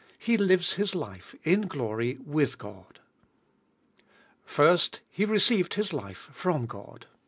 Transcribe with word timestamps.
He 0.17 0.35
lives 0.35 0.73
His 0.73 0.95
life 0.95 1.35
in 1.43 1.67
glory 1.67 2.17
with 2.25 2.57
God. 2.57 2.99
First, 4.43 5.01
He 5.11 5.25
received 5.25 5.75
His 5.75 5.93
life 5.93 6.27
from 6.33 6.65
God. 6.65 7.05